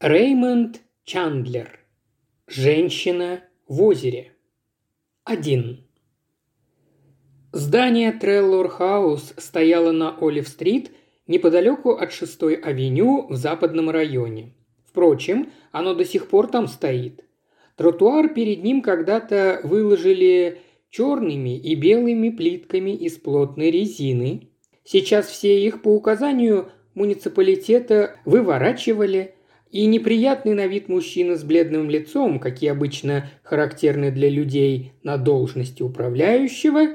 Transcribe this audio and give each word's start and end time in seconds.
Реймонд 0.00 0.80
Чандлер. 1.02 1.80
Женщина 2.46 3.42
в 3.66 3.82
озере. 3.82 4.30
1. 5.24 5.84
Здание 7.50 8.12
Треллор 8.12 8.68
Хаус 8.68 9.34
стояло 9.36 9.90
на 9.90 10.16
Олив-стрит 10.20 10.92
неподалеку 11.26 11.94
от 11.94 12.10
6-й 12.10 12.54
авеню 12.54 13.26
в 13.28 13.34
западном 13.34 13.90
районе. 13.90 14.54
Впрочем, 14.86 15.50
оно 15.72 15.94
до 15.94 16.04
сих 16.04 16.28
пор 16.28 16.46
там 16.46 16.68
стоит. 16.68 17.24
Тротуар 17.74 18.32
перед 18.32 18.62
ним 18.62 18.82
когда-то 18.82 19.60
выложили 19.64 20.60
черными 20.90 21.58
и 21.58 21.74
белыми 21.74 22.28
плитками 22.28 22.94
из 22.94 23.16
плотной 23.16 23.72
резины. 23.72 24.48
Сейчас 24.84 25.26
все 25.26 25.60
их 25.60 25.82
по 25.82 25.88
указанию 25.88 26.70
муниципалитета 26.94 28.14
выворачивали, 28.24 29.34
и 29.70 29.86
неприятный 29.86 30.54
на 30.54 30.66
вид 30.66 30.88
мужчина 30.88 31.36
с 31.36 31.44
бледным 31.44 31.90
лицом, 31.90 32.40
какие 32.40 32.70
обычно 32.70 33.28
характерны 33.42 34.10
для 34.10 34.28
людей 34.28 34.92
на 35.02 35.16
должности 35.16 35.82
управляющего, 35.82 36.88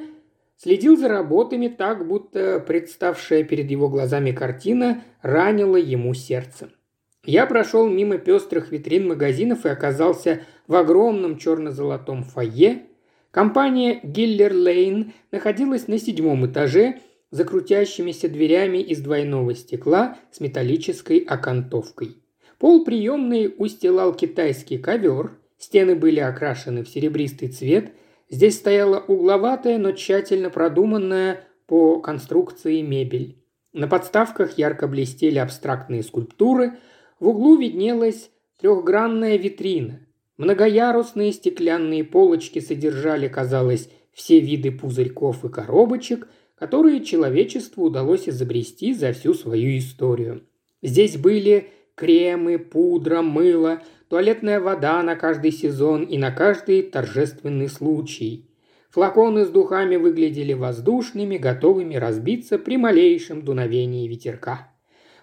следил 0.58 0.98
за 0.98 1.08
работами 1.08 1.68
так, 1.68 2.08
будто 2.08 2.64
представшая 2.66 3.44
перед 3.44 3.70
его 3.70 3.90
глазами 3.90 4.32
картина 4.32 5.04
ранила 5.22 5.78
ему 5.78 6.14
сердце. 6.14 6.70
Я 7.26 7.46
прошел 7.46 7.88
мимо 7.88 8.18
пестрых 8.18 8.72
витрин 8.72 9.08
магазинов 9.08 9.66
и 9.66 9.70
оказался 9.70 10.42
в 10.68 10.76
огромном 10.76 11.38
черно-золотом 11.38 12.24
фойе. 12.24 12.84
Компания 13.32 14.00
Гиллер 14.04 14.54
Лейн 14.54 15.14
находилась 15.32 15.88
на 15.88 15.98
седьмом 15.98 16.46
этаже 16.46 17.00
за 17.32 17.46
крутящимися 17.46 18.28
дверями 18.28 18.80
из 18.80 19.00
двойного 19.00 19.56
стекла 19.56 20.18
с 20.32 20.40
металлической 20.40 21.20
окантовкой. 21.20 22.23
Пол 22.64 22.86
приемной 22.86 23.54
устилал 23.58 24.14
китайский 24.14 24.78
ковер, 24.78 25.38
стены 25.58 25.98
были 25.98 26.22
окрашены 26.22 26.86
в 26.86 26.88
серебристый 26.88 27.50
цвет, 27.50 27.92
здесь 28.30 28.56
стояла 28.56 29.02
угловатая, 29.02 29.78
но 29.78 29.92
тщательно 29.92 30.50
продуманная 30.50 31.44
по 31.68 32.00
конструкции 32.00 32.80
мебель. 32.80 33.44
На 33.74 33.90
подставках 33.90 34.58
ярко 34.58 34.88
блестели 34.88 35.40
абстрактные 35.40 36.04
скульптуры, 36.04 36.78
в 37.20 37.28
углу 37.28 37.58
виднелась 37.58 38.30
трехгранная 38.62 39.36
витрина. 39.36 40.00
Многоярусные 40.38 41.34
стеклянные 41.34 42.06
полочки 42.06 42.60
содержали, 42.60 43.28
казалось, 43.28 43.90
все 44.14 44.40
виды 44.40 44.72
пузырьков 44.72 45.44
и 45.44 45.50
коробочек, 45.50 46.30
которые 46.56 47.04
человечеству 47.04 47.84
удалось 47.84 48.30
изобрести 48.30 48.94
за 48.94 49.12
всю 49.12 49.34
свою 49.34 49.78
историю. 49.78 50.44
Здесь 50.82 51.18
были 51.18 51.70
кремы, 51.96 52.58
пудра, 52.58 53.22
мыло, 53.22 53.82
туалетная 54.10 54.60
вода 54.60 55.02
на 55.04 55.16
каждый 55.16 55.52
сезон 55.52 56.04
и 56.04 56.18
на 56.18 56.32
каждый 56.32 56.84
торжественный 56.84 57.70
случай. 57.70 58.50
Флаконы 58.92 59.46
с 59.46 59.50
духами 59.50 59.96
выглядели 59.96 60.54
воздушными, 60.54 61.38
готовыми 61.38 61.96
разбиться 61.96 62.60
при 62.60 62.78
малейшем 62.78 63.42
дуновении 63.42 64.08
ветерка. 64.08 64.70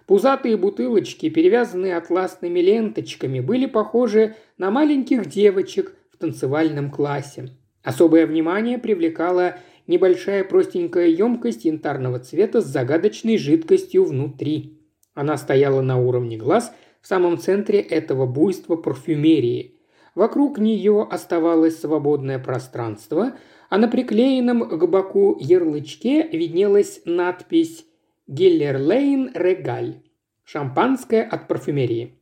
Пузатые 0.07 0.57
бутылочки, 0.57 1.29
перевязанные 1.29 1.97
атласными 1.97 2.59
ленточками, 2.59 3.39
были 3.39 3.67
похожи 3.67 4.35
на 4.59 4.73
маленьких 4.73 5.27
девочек 5.27 5.95
в 6.11 6.17
танцевальном 6.17 6.91
классе. 6.91 7.51
Особое 7.85 8.27
внимание 8.27 8.77
привлекала 8.77 9.59
небольшая 9.87 10.43
простенькая 10.43 11.07
емкость 11.07 11.65
янтарного 11.65 12.19
цвета 12.19 12.61
с 12.61 12.67
загадочной 12.67 13.39
жидкостью 13.39 14.05
внутри. 14.05 14.80
Она 15.15 15.37
стояла 15.37 15.81
на 15.81 15.99
уровне 15.99 16.37
глаз 16.37 16.73
в 17.01 17.07
самом 17.07 17.39
центре 17.39 17.81
этого 17.81 18.27
буйства 18.27 18.77
парфюмерии. 18.77 19.81
Вокруг 20.15 20.59
нее 20.59 21.07
оставалось 21.11 21.81
свободное 21.81 22.39
пространство, 22.39 23.33
а 23.69 23.79
на 23.79 23.89
приклеенном 23.89 24.69
к 24.69 24.87
боку 24.87 25.37
ярлычке 25.41 26.29
виднелась 26.29 27.01
надпись 27.05 27.87
«Гиллер 28.27 28.79
Лейн 28.79 29.31
Регаль»– 29.35 30.03
шампанское 30.45 31.23
от 31.23 31.49
парфюмерии. 31.49 32.19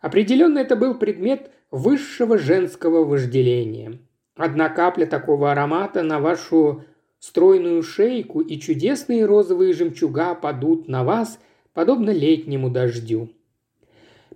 Определенно 0.00 0.58
это 0.58 0.76
был 0.76 0.94
предмет 0.94 1.50
высшего 1.70 2.38
женского 2.38 3.04
вожделения. 3.04 3.98
Одна 4.36 4.68
капля 4.68 5.06
такого 5.06 5.50
аромата 5.50 6.02
на 6.02 6.20
вашу 6.20 6.84
стройную 7.18 7.82
шейку 7.82 8.40
и 8.40 8.58
чудесные 8.60 9.24
розовые 9.26 9.72
жемчуга 9.72 10.34
падут 10.34 10.86
на 10.86 11.02
вас, 11.02 11.40
подобно 11.78 12.10
летнему 12.10 12.70
дождю. 12.70 13.28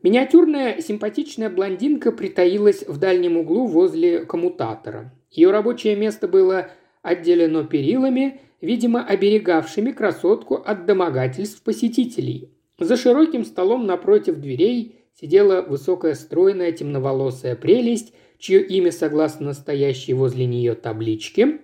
Миниатюрная 0.00 0.80
симпатичная 0.80 1.50
блондинка 1.50 2.12
притаилась 2.12 2.86
в 2.86 2.98
дальнем 2.98 3.36
углу 3.36 3.66
возле 3.66 4.24
коммутатора. 4.24 5.12
Ее 5.28 5.50
рабочее 5.50 5.96
место 5.96 6.28
было 6.28 6.70
отделено 7.02 7.64
перилами, 7.64 8.40
видимо, 8.60 9.04
оберегавшими 9.04 9.90
красотку 9.90 10.54
от 10.54 10.86
домогательств 10.86 11.64
посетителей. 11.64 12.52
За 12.78 12.96
широким 12.96 13.44
столом 13.44 13.86
напротив 13.86 14.36
дверей 14.36 15.00
сидела 15.20 15.62
высокая 15.62 16.14
стройная 16.14 16.70
темноволосая 16.70 17.56
прелесть, 17.56 18.14
чье 18.38 18.64
имя, 18.64 18.92
согласно 18.92 19.46
настоящей 19.46 20.14
возле 20.14 20.46
нее 20.46 20.76
табличке, 20.76 21.58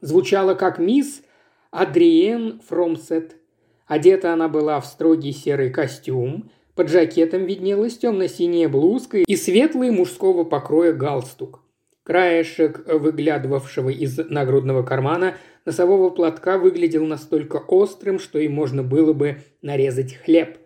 звучало 0.00 0.54
как 0.54 0.80
мисс 0.80 1.22
Адриен 1.70 2.60
Фромсет– 2.66 3.35
Одета 3.86 4.32
она 4.32 4.48
была 4.48 4.80
в 4.80 4.86
строгий 4.86 5.32
серый 5.32 5.70
костюм, 5.70 6.50
под 6.74 6.90
жакетом 6.90 7.44
виднелась 7.44 7.96
темно-синяя 7.96 8.68
блузка 8.68 9.18
и 9.18 9.36
светлый 9.36 9.90
мужского 9.90 10.44
покроя 10.44 10.92
галстук. 10.92 11.62
Краешек, 12.02 12.86
выглядывавшего 12.86 13.88
из 13.88 14.18
нагрудного 14.18 14.82
кармана, 14.82 15.34
носового 15.64 16.10
платка 16.10 16.58
выглядел 16.58 17.04
настолько 17.04 17.56
острым, 17.56 18.18
что 18.18 18.38
им 18.38 18.52
можно 18.52 18.82
было 18.82 19.12
бы 19.12 19.38
нарезать 19.62 20.14
хлеб. 20.14 20.58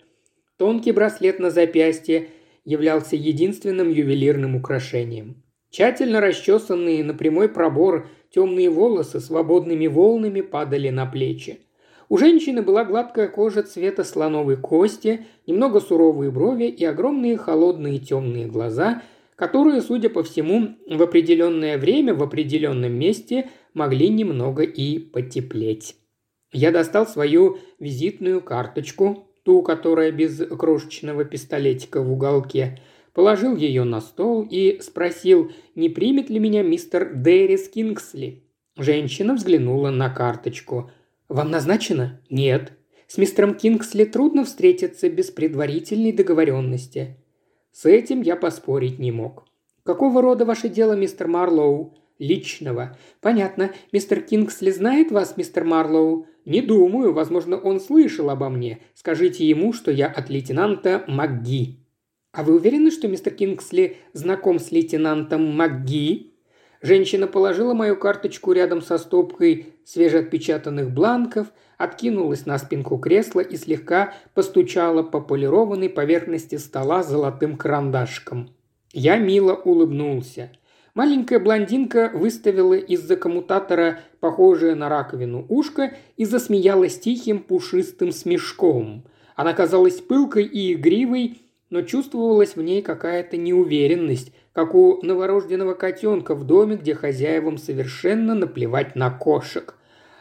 Тонкий 0.59 0.93
браслет 0.93 1.39
на 1.39 1.51
запястье 1.51 2.29
являлся 2.65 3.17
единственным 3.17 3.89
ювелирным 3.91 4.57
украшением. 4.57 5.43
Тщательно 5.71 6.21
расчесанные 6.21 7.05
на 7.05 7.15
прямой 7.15 7.49
пробор 7.49 8.09
темные 8.31 8.69
волосы 8.69 9.21
свободными 9.21 9.87
волнами 9.87 10.41
падали 10.41 10.91
на 10.91 11.07
плечи. 11.07 11.61
У 12.11 12.19
женщины 12.19 12.61
была 12.61 12.85
гладкая 12.85 13.29
кожа 13.29 13.63
цвета 13.63 14.03
слоновой 14.03 14.57
кости, 14.57 15.27
немного 15.47 15.79
суровые 15.81 16.33
брови 16.33 16.65
и 16.65 16.85
огромные 16.85 17.37
холодные 17.37 18.01
темные 18.01 18.49
глаза, 18.49 19.03
которые, 19.37 19.81
судя 19.81 20.11
по 20.11 20.25
всему, 20.25 20.75
в 20.89 21.01
определенное 21.01 21.79
время 21.79 22.13
в 22.13 22.23
определенном 22.25 22.93
месте 22.93 23.49
могли 23.75 24.09
немного 24.09 24.65
и 24.65 24.99
потеплеть. 24.99 25.95
Я 26.53 26.73
достал 26.73 27.07
свою 27.07 27.59
визитную 27.79 28.41
карточку, 28.41 29.29
ту, 29.45 29.63
которая 29.63 30.11
без 30.11 30.37
крошечного 30.49 31.25
пистолетика 31.25 32.03
в 32.03 32.13
уголке, 32.13 32.81
положил 33.15 33.55
ее 33.55 33.85
на 33.85 34.01
стол 34.01 34.45
и 34.51 34.81
спросил, 34.83 35.53
не 35.77 35.89
примет 35.89 36.29
ли 36.29 36.41
меня 36.41 36.65
мистер 36.65 37.15
Дэрис 37.15 37.69
Кингсли. 37.69 38.43
Женщина 38.77 39.35
взглянула 39.35 39.91
на 39.91 40.11
карточку– 40.11 40.91
«Вам 41.31 41.53
назначено?» 41.53 42.21
«Нет». 42.29 42.73
«С 43.07 43.17
мистером 43.17 43.55
Кингсли 43.55 44.05
трудно 44.05 44.45
встретиться 44.45 45.09
без 45.09 45.31
предварительной 45.31 46.11
договоренности». 46.13 47.19
С 47.71 47.87
этим 47.87 48.21
я 48.21 48.35
поспорить 48.35 48.99
не 48.99 49.13
мог. 49.13 49.47
«Какого 49.85 50.23
рода 50.23 50.45
ваше 50.45 50.69
дело, 50.69 50.95
мистер 50.95 51.29
Марлоу?» 51.29 51.97
«Личного». 52.19 52.99
«Понятно. 53.21 53.71
Мистер 53.93 54.23
Кингсли 54.23 54.73
знает 54.73 55.13
вас, 55.13 55.37
мистер 55.37 55.65
Марлоу?» 55.65 56.27
«Не 56.45 56.63
думаю. 56.63 57.13
Возможно, 57.13 57.57
он 57.57 57.79
слышал 57.79 58.29
обо 58.29 58.49
мне. 58.49 58.81
Скажите 58.95 59.49
ему, 59.49 59.73
что 59.73 59.93
я 59.93 60.09
от 60.09 60.31
лейтенанта 60.31 61.05
МакГи». 61.07 61.79
«А 62.33 62.43
вы 62.43 62.57
уверены, 62.57 62.91
что 62.91 63.07
мистер 63.07 63.35
Кингсли 63.35 63.99
знаком 64.15 64.59
с 64.59 64.73
лейтенантом 64.73 65.47
МакГи?» 65.57 66.30
Женщина 66.83 67.27
положила 67.27 67.75
мою 67.75 67.97
карточку 67.97 68.53
рядом 68.53 68.81
со 68.81 68.97
стопкой 68.97 69.75
свежеотпечатанных 69.85 70.91
бланков, 70.91 71.49
откинулась 71.77 72.47
на 72.47 72.59
спинку 72.59 72.97
кресла 72.97 73.41
и 73.41 73.57
слегка 73.57 74.15
постучала 74.35 75.03
по 75.03 75.21
полированной 75.21 75.91
поверхности 75.91 76.57
стола 76.57 77.03
золотым 77.03 77.57
карандашком. 77.57 78.51
Я 78.93 79.19
мило 79.19 79.53
улыбнулся. 79.55 80.51
Маленькая 80.95 81.39
блондинка 81.39 82.11
выставила 82.13 82.75
из-за 82.75 83.17
коммутатора 83.17 84.01
похожее 84.19 84.75
на 84.75 84.89
раковину 84.89 85.47
ушко 85.49 85.95
и 86.17 86.25
засмеялась 86.25 86.99
тихим 86.99 87.41
пушистым 87.41 88.11
смешком. 88.11 89.05
Она 89.37 89.53
казалась 89.53 90.01
пылкой 90.01 90.45
и 90.45 90.75
игривой, 90.75 91.43
но 91.71 91.83
чувствовалась 91.83 92.57
в 92.57 92.63
ней 92.63 92.83
какая-то 92.83 93.37
неуверенность, 93.37 94.33
как 94.53 94.75
у 94.75 95.01
новорожденного 95.03 95.75
котенка 95.75 96.35
в 96.35 96.45
доме, 96.45 96.77
где 96.77 96.95
хозяевам 96.95 97.57
совершенно 97.59 98.35
наплевать 98.35 98.97
на 98.97 99.11
кошек. 99.11 99.77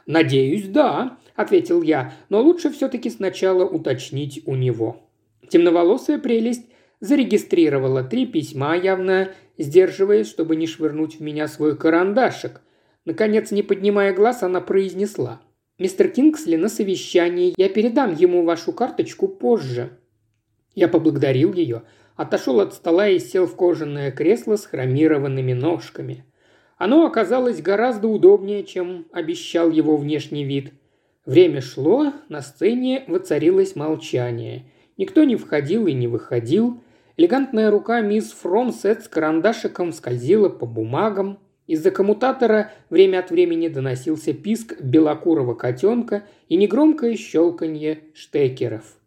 «Надеюсь, 0.06 0.68
да»,– 0.68 1.18
ответил 1.36 1.82
я,– 1.82 2.14
«но 2.30 2.42
лучше 2.42 2.70
все-таки 2.70 3.10
сначала 3.10 3.66
уточнить 3.66 4.44
у 4.46 4.56
него». 4.56 5.10
Темноволосая 5.50 6.20
прелесть 6.20 6.66
зарегистрировала 7.00 8.04
три 8.04 8.28
письма, 8.28 8.76
явно 8.76 9.30
сдерживаясь, 9.58 10.28
чтобы 10.28 10.56
не 10.56 10.68
швырнуть 10.68 11.20
в 11.20 11.22
меня 11.22 11.48
свой 11.48 11.76
карандашик. 11.76 12.62
Наконец, 13.06 13.52
не 13.52 13.64
поднимая 13.64 14.14
глаз, 14.14 14.44
она 14.44 14.62
произнесла. 14.62 15.42
«Мистер 15.80 16.10
Кингсли 16.10 16.58
на 16.58 16.70
совещании. 16.70 17.54
Я 17.58 17.70
передам 17.70 18.14
ему 18.14 18.44
вашу 18.44 18.74
карточку 18.74 19.28
позже». 19.28 19.92
Я 20.80 20.88
поблагодарил 20.88 21.52
ее, 21.52 21.82
отошел 22.16 22.62
от 22.62 22.74
стола 22.74 23.10
и 23.10 23.20
сел 23.20 23.46
в 23.48 23.58
кожаное 23.58 24.12
кресло 24.12 24.56
с 24.56 24.66
хромированными 24.66 25.52
ножками. 25.52 26.24
Оно 26.78 27.06
оказалось 27.06 27.62
гораздо 27.62 28.08
удобнее, 28.08 28.64
чем 28.64 29.06
обещал 29.12 29.72
его 29.72 29.98
внешний 29.98 30.46
вид. 30.46 30.72
Время 31.26 31.60
шло, 31.60 32.14
на 32.30 32.42
сцене 32.42 33.04
воцарилось 33.08 33.76
молчание. 33.76 34.68
Никто 34.96 35.26
не 35.26 35.36
входил 35.36 35.86
и 35.86 35.92
не 35.92 36.08
выходил. 36.08 36.80
Элегантная 37.18 37.72
рука 37.72 38.00
мисс 38.00 38.32
Фромсет 38.32 39.04
с 39.04 39.10
карандашиком 39.10 39.92
скользила 39.92 40.48
по 40.48 40.66
бумагам. 40.66 41.40
Из-за 41.68 41.92
коммутатора 41.92 42.72
время 42.90 43.20
от 43.20 43.32
времени 43.32 43.68
доносился 43.68 44.32
писк 44.32 44.80
белокурого 44.80 45.56
котенка 45.56 46.24
и 46.48 46.56
негромкое 46.56 47.18
щелканье 47.18 48.00
штекеров. 48.14 48.99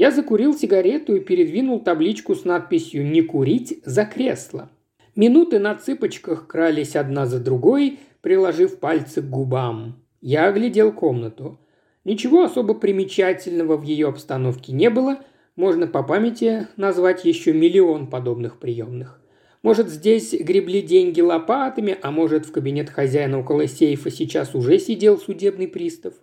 Я 0.00 0.10
закурил 0.10 0.56
сигарету 0.56 1.16
и 1.16 1.20
передвинул 1.20 1.78
табличку 1.78 2.34
с 2.34 2.46
надписью 2.46 3.06
«Не 3.06 3.20
курить» 3.20 3.82
за 3.84 4.06
кресло. 4.06 4.70
Минуты 5.14 5.58
на 5.58 5.74
цыпочках 5.74 6.46
крались 6.46 6.96
одна 6.96 7.26
за 7.26 7.38
другой, 7.38 7.98
приложив 8.22 8.78
пальцы 8.78 9.20
к 9.20 9.28
губам. 9.28 10.02
Я 10.22 10.46
оглядел 10.46 10.90
комнату. 10.90 11.60
Ничего 12.06 12.44
особо 12.44 12.72
примечательного 12.72 13.76
в 13.76 13.82
ее 13.82 14.08
обстановке 14.08 14.72
не 14.72 14.88
было, 14.88 15.18
можно 15.54 15.86
по 15.86 16.02
памяти 16.02 16.66
назвать 16.78 17.26
еще 17.26 17.52
миллион 17.52 18.06
подобных 18.06 18.58
приемных. 18.58 19.20
Может, 19.62 19.90
здесь 19.90 20.32
гребли 20.32 20.80
деньги 20.80 21.20
лопатами, 21.20 21.98
а 22.00 22.10
может, 22.10 22.46
в 22.46 22.52
кабинет 22.52 22.88
хозяина 22.88 23.40
около 23.40 23.66
сейфа 23.66 24.10
сейчас 24.10 24.54
уже 24.54 24.78
сидел 24.78 25.18
судебный 25.18 25.68
пристав. 25.68 26.14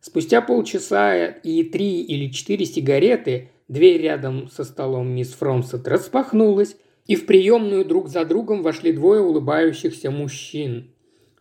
Спустя 0.00 0.40
полчаса 0.40 1.26
и 1.26 1.62
три 1.64 2.02
или 2.02 2.30
четыре 2.30 2.64
сигареты 2.64 3.50
дверь 3.68 4.02
рядом 4.02 4.48
со 4.50 4.64
столом 4.64 5.08
мисс 5.08 5.32
Фромсет 5.32 5.86
распахнулась, 5.88 6.76
и 7.06 7.16
в 7.16 7.26
приемную 7.26 7.84
друг 7.84 8.08
за 8.08 8.24
другом 8.24 8.62
вошли 8.62 8.92
двое 8.92 9.20
улыбающихся 9.20 10.10
мужчин. 10.10 10.90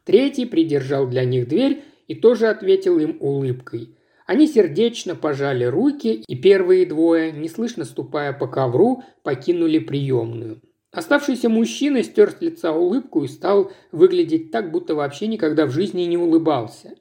Третий 0.05 0.45
придержал 0.45 1.07
для 1.07 1.25
них 1.25 1.47
дверь 1.47 1.83
и 2.07 2.15
тоже 2.15 2.47
ответил 2.47 2.97
им 2.99 3.17
улыбкой. 3.19 3.89
Они 4.25 4.47
сердечно 4.47 5.15
пожали 5.15 5.65
руки, 5.65 6.23
и 6.27 6.35
первые 6.35 6.85
двое, 6.85 7.31
неслышно 7.31 7.85
ступая 7.85 8.33
по 8.33 8.47
ковру, 8.47 9.03
покинули 9.23 9.79
приемную. 9.79 10.61
Оставшийся 10.91 11.47
мужчина 11.49 12.03
стер 12.03 12.31
с 12.31 12.41
лица 12.41 12.71
улыбку 12.71 13.23
и 13.23 13.27
стал 13.27 13.71
выглядеть 13.91 14.51
так, 14.51 14.71
будто 14.71 14.95
вообще 14.95 15.27
никогда 15.27 15.65
в 15.65 15.71
жизни 15.71 16.03
не 16.03 16.17
улыбался. 16.17 16.95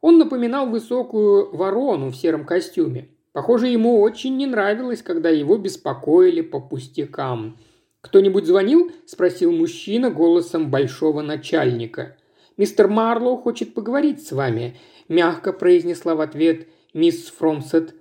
Он 0.00 0.18
напоминал 0.18 0.68
высокую 0.68 1.54
ворону 1.54 2.08
в 2.10 2.16
сером 2.16 2.44
костюме. 2.44 3.08
Похоже, 3.32 3.68
ему 3.68 4.00
очень 4.00 4.36
не 4.36 4.46
нравилось, 4.46 5.02
когда 5.02 5.28
его 5.28 5.56
беспокоили 5.56 6.40
по 6.40 6.60
пустякам. 6.60 7.58
«Кто-нибудь 8.00 8.46
звонил?»– 8.46 8.90
спросил 9.06 9.52
мужчина 9.52 10.10
голосом 10.10 10.70
большого 10.70 11.20
начальника. 11.20 12.16
«Мистер 12.56 12.88
Марлоу 12.88 13.36
хочет 13.36 13.74
поговорить 13.74 14.26
с 14.26 14.32
вами»,– 14.32 14.76
мягко 15.08 15.52
произнесла 15.52 16.14
в 16.14 16.20
ответ 16.20 16.66
мисс 16.94 17.26
Фромсет. 17.26 17.94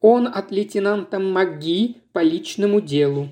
«Он 0.00 0.26
от 0.26 0.50
лейтенанта 0.50 1.18
МакГи 1.18 1.98
по 2.12 2.22
личному 2.22 2.80
делу». 2.80 3.28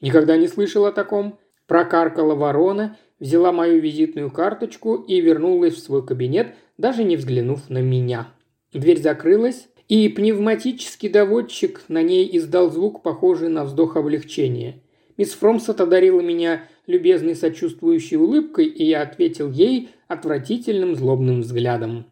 «Никогда 0.00 0.36
не 0.36 0.48
слышал 0.48 0.84
о 0.84 0.92
таком»,– 0.92 1.38
прокаркала 1.66 2.34
ворона, 2.34 2.96
взяла 3.18 3.52
мою 3.52 3.80
визитную 3.80 4.30
карточку 4.30 4.96
и 4.96 5.20
вернулась 5.20 5.74
в 5.74 5.78
свой 5.78 6.04
кабинет, 6.04 6.54
даже 6.78 7.04
не 7.04 7.16
взглянув 7.16 7.68
на 7.68 7.78
меня. 7.78 8.28
Дверь 8.72 9.00
закрылась, 9.00 9.68
и 9.88 10.08
пневматический 10.08 11.08
доводчик 11.08 11.82
на 11.88 12.02
ней 12.02 12.28
издал 12.36 12.70
звук, 12.70 13.02
похожий 13.02 13.48
на 13.48 13.64
вздох 13.64 13.96
облегчения. 13.96 14.82
Мисс 15.16 15.32
Фромсет 15.32 15.80
одарила 15.80 16.20
меня 16.20 16.64
любезной 16.86 17.36
сочувствующей 17.36 18.16
улыбкой, 18.16 18.66
и 18.66 18.84
я 18.84 19.02
ответил 19.02 19.50
ей 19.50 19.90
отвратительным 20.08 20.94
злобным 20.94 21.40
взглядом. 21.40 22.06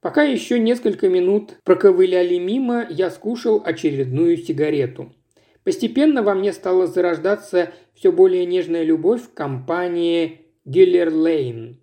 Пока 0.00 0.22
еще 0.22 0.58
несколько 0.58 1.08
минут 1.08 1.58
проковыляли 1.62 2.38
мимо, 2.38 2.86
я 2.88 3.10
скушал 3.10 3.62
очередную 3.64 4.38
сигарету. 4.38 5.12
Постепенно 5.62 6.22
во 6.22 6.34
мне 6.34 6.54
стала 6.54 6.86
зарождаться 6.86 7.70
все 7.94 8.10
более 8.10 8.46
нежная 8.46 8.82
любовь 8.82 9.28
к 9.28 9.34
компании 9.34 10.46
Гиллер 10.64 11.12
Лейн. 11.12 11.78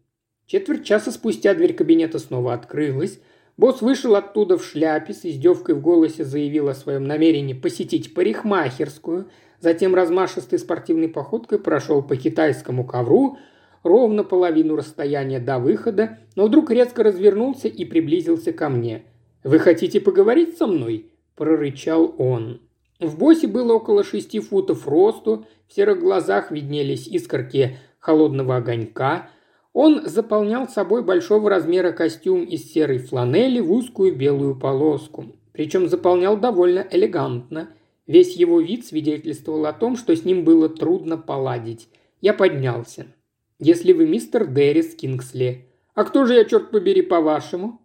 Четверть 0.47 0.85
часа 0.85 1.11
спустя 1.11 1.53
дверь 1.53 1.73
кабинета 1.73 2.19
снова 2.19 2.53
открылась. 2.53 3.19
Босс 3.57 3.81
вышел 3.81 4.15
оттуда 4.15 4.57
в 4.57 4.63
шляпе, 4.63 5.13
с 5.13 5.25
издевкой 5.25 5.75
в 5.75 5.81
голосе 5.81 6.23
заявил 6.23 6.69
о 6.69 6.73
своем 6.73 7.03
намерении 7.03 7.53
посетить 7.53 8.13
парикмахерскую, 8.13 9.29
затем 9.59 9.94
размашистой 9.94 10.57
спортивной 10.57 11.09
походкой 11.09 11.59
прошел 11.59 12.01
по 12.01 12.15
китайскому 12.15 12.85
ковру, 12.85 13.38
ровно 13.83 14.23
половину 14.23 14.77
расстояния 14.77 15.39
до 15.39 15.59
выхода, 15.59 16.19
но 16.35 16.45
вдруг 16.45 16.71
резко 16.71 17.03
развернулся 17.03 17.67
и 17.67 17.83
приблизился 17.83 18.53
ко 18.53 18.69
мне. 18.69 19.03
«Вы 19.43 19.59
хотите 19.59 20.00
поговорить 20.00 20.57
со 20.57 20.65
мной?»– 20.65 21.11
прорычал 21.35 22.15
он. 22.17 22.61
В 23.01 23.17
боссе 23.17 23.47
было 23.47 23.73
около 23.73 24.05
шести 24.05 24.39
футов 24.39 24.88
росту, 24.88 25.45
в 25.67 25.73
серых 25.73 26.00
глазах 26.00 26.51
виднелись 26.51 27.05
искорки 27.05 27.77
холодного 28.00 28.55
огонька. 28.55 29.29
Он 29.79 30.07
заполнял 30.07 30.68
собой 30.68 31.03
большого 31.03 31.51
размера 31.51 31.91
костюм 31.91 32.45
из 32.45 32.63
серой 32.74 32.97
фланели 32.97 33.59
в 33.59 33.71
узкую 33.71 34.15
белую 34.15 34.56
полоску. 34.56 35.25
Причем 35.53 35.88
заполнял 35.88 36.35
довольно 36.35 36.83
элегантно. 36.89 37.69
Весь 38.07 38.35
его 38.35 38.59
вид 38.59 38.88
свидетельствовал 38.88 39.68
о 39.68 39.74
том, 39.74 39.95
что 39.95 40.15
с 40.15 40.25
ним 40.25 40.44
было 40.44 40.68
трудно 40.68 41.15
поладить. 41.15 41.89
Я 42.21 42.33
поднялся. 42.33 43.06
Если 43.59 43.94
вы 43.94 44.07
мистер 44.07 44.47
Деррис 44.47 44.95
Кингсли. 44.95 45.68
А 45.94 46.06
кто 46.06 46.25
же 46.25 46.33
я, 46.33 46.44
черт 46.44 46.71
побери, 46.71 47.03
по-вашему?» 47.03 47.79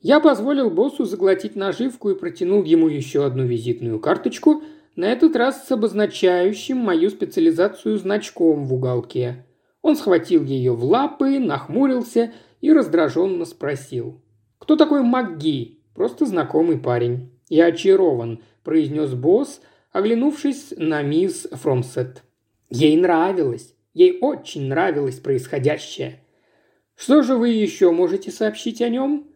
Я 0.00 0.20
позволил 0.20 0.70
боссу 0.70 1.04
заглотить 1.04 1.56
наживку 1.56 2.10
и 2.10 2.14
протянул 2.14 2.62
ему 2.62 2.86
еще 2.86 3.26
одну 3.26 3.44
визитную 3.44 3.98
карточку, 3.98 4.62
на 4.94 5.06
этот 5.06 5.34
раз 5.34 5.66
с 5.66 5.72
обозначающим 5.72 6.76
мою 6.76 7.10
специализацию 7.10 7.98
значком 7.98 8.66
в 8.66 8.72
уголке. 8.72 9.46
Он 9.86 9.94
схватил 9.94 10.42
ее 10.42 10.72
в 10.72 10.82
лапы, 10.82 11.38
нахмурился 11.38 12.32
и 12.60 12.72
раздраженно 12.72 13.44
спросил. 13.44 14.20
«Кто 14.58 14.74
такой 14.74 15.02
МакГи?» 15.02 15.78
«Просто 15.94 16.26
знакомый 16.26 16.76
парень». 16.76 17.30
«Я 17.48 17.66
очарован»,– 17.66 18.42
произнес 18.64 19.14
босс, 19.14 19.60
оглянувшись 19.92 20.74
на 20.76 21.02
мисс 21.02 21.46
Фромсет. 21.52 22.24
Ей 22.68 22.96
нравилось. 22.96 23.76
Ей 23.94 24.18
очень 24.20 24.66
нравилось 24.66 25.20
происходящее. 25.20 26.18
Что 26.96 27.22
же 27.22 27.36
вы 27.36 27.50
еще 27.50 27.92
можете 27.92 28.32
сообщить 28.32 28.82
о 28.82 28.88
нем? 28.88 29.28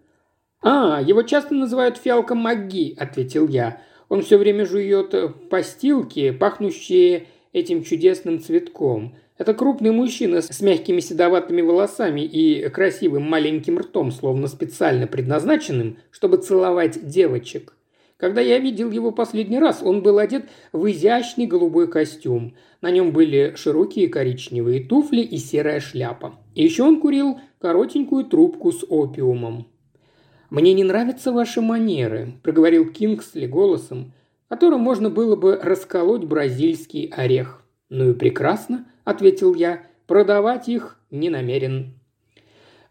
«А, 0.62 1.00
его 1.00 1.22
часто 1.22 1.54
называют 1.54 1.96
фиалка 1.96 2.34
Маги»,– 2.34 2.96
ответил 2.98 3.46
я. 3.46 3.80
«Он 4.08 4.22
все 4.22 4.36
время 4.36 4.66
жует 4.66 5.14
постилки, 5.48 6.32
пахнущие 6.32 7.28
этим 7.52 7.84
чудесным 7.84 8.40
цветком. 8.40 9.14
Это 9.40 9.54
крупный 9.54 9.90
мужчина 9.90 10.42
с 10.42 10.60
мягкими 10.60 11.00
седоватыми 11.00 11.62
волосами 11.62 12.20
и 12.20 12.68
красивым 12.68 13.22
маленьким 13.22 13.78
ртом, 13.78 14.12
словно 14.12 14.48
специально 14.48 15.06
предназначенным, 15.06 15.96
чтобы 16.10 16.36
целовать 16.36 17.08
девочек. 17.08 17.74
Когда 18.18 18.42
я 18.42 18.58
видел 18.58 18.90
его 18.90 19.12
последний 19.12 19.58
раз, 19.58 19.80
он 19.82 20.02
был 20.02 20.18
одет 20.18 20.44
в 20.72 20.86
изящный 20.90 21.46
голубой 21.46 21.88
костюм. 21.88 22.54
На 22.82 22.90
нем 22.90 23.12
были 23.12 23.54
широкие 23.56 24.08
коричневые 24.08 24.84
туфли 24.84 25.22
и 25.22 25.38
серая 25.38 25.80
шляпа. 25.80 26.34
И 26.54 26.62
еще 26.62 26.82
он 26.82 27.00
курил 27.00 27.40
коротенькую 27.62 28.26
трубку 28.26 28.72
с 28.72 28.84
опиумом. 28.86 29.68
«Мне 30.50 30.74
не 30.74 30.84
нравятся 30.84 31.32
ваши 31.32 31.62
манеры»,– 31.62 32.34
проговорил 32.42 32.92
Кингсли 32.92 33.46
голосом, 33.46 34.12
которым 34.48 34.82
можно 34.82 35.08
было 35.08 35.34
бы 35.34 35.56
расколоть 35.56 36.24
бразильский 36.24 37.06
орех. 37.06 37.60
«Ну 37.90 38.10
и 38.10 38.14
прекрасно»,– 38.14 38.86
ответил 39.04 39.54
я,– 39.54 39.82
«продавать 40.06 40.68
их 40.68 40.98
не 41.10 41.28
намерен». 41.28 41.98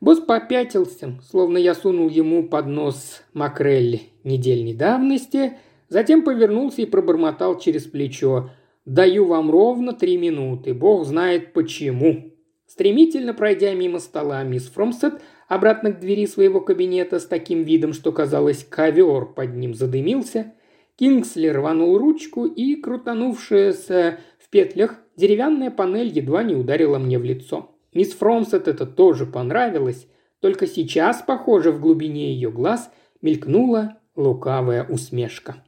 Босс 0.01 0.19
попятился, 0.19 1.19
словно 1.29 1.57
я 1.57 1.73
сунул 1.73 2.09
ему 2.09 2.47
под 2.47 2.67
нос 2.67 3.23
макрель 3.33 4.03
недельной 4.23 4.73
давности, 4.73 5.57
затем 5.87 6.23
повернулся 6.23 6.81
и 6.81 6.85
пробормотал 6.85 7.57
через 7.59 7.83
плечо. 7.83 8.49
«Даю 8.85 9.25
вам 9.25 9.49
ровно 9.51 9.93
три 9.93 10.17
минуты, 10.17 10.73
бог 10.73 11.05
знает 11.05 11.53
почему». 11.53 12.33
Стремительно 12.67 13.33
пройдя 13.33 13.73
мимо 13.73 13.99
стола, 13.99 14.43
мисс 14.43 14.67
Фромстед 14.67 15.21
обратно 15.47 15.91
к 15.91 15.99
двери 15.99 16.27
своего 16.27 16.61
кабинета 16.61 17.19
с 17.19 17.25
таким 17.25 17.63
видом, 17.63 17.93
что 17.93 18.11
казалось, 18.11 18.63
ковер 18.63 19.25
под 19.25 19.55
ним 19.55 19.73
задымился, 19.73 20.53
Кингсли 20.99 21.47
рванул 21.47 21.97
ручку 21.97 22.45
и, 22.45 22.75
крутанувшаяся 22.75 24.19
петлях, 24.49 24.95
деревянная 25.15 25.71
панель 25.71 26.09
едва 26.09 26.43
не 26.43 26.55
ударила 26.55 26.99
мне 26.99 27.19
в 27.19 27.23
лицо. 27.23 27.75
Мисс 27.93 28.13
Фромсет 28.13 28.67
это 28.67 28.85
тоже 28.85 29.25
понравилось, 29.25 30.07
только 30.39 30.67
сейчас, 30.67 31.21
похоже, 31.21 31.71
в 31.71 31.79
глубине 31.79 32.33
ее 32.33 32.51
глаз 32.51 32.91
мелькнула 33.21 33.97
лукавая 34.15 34.83
усмешка. 34.83 35.63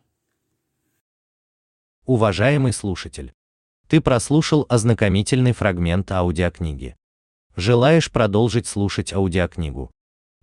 Уважаемый 2.06 2.74
слушатель, 2.74 3.34
ты 3.88 4.02
прослушал 4.02 4.66
ознакомительный 4.70 5.54
фрагмент 5.54 6.12
аудиокниги. 6.12 6.96
Желаешь 7.56 8.12
продолжить 8.12 8.68
слушать 8.68 9.14
аудиокнигу? 9.14 9.92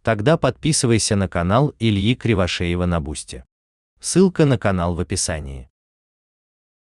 Тогда 0.02 0.36
подписывайся 0.36 1.16
на 1.16 1.28
канал 1.28 1.74
Ильи 1.78 2.14
Кривошеева 2.14 2.86
на 2.86 3.00
Бусте. 3.00 3.44
Ссылка 4.00 4.44
на 4.44 4.58
канал 4.58 4.94
в 4.94 5.00
описании. 5.00 5.67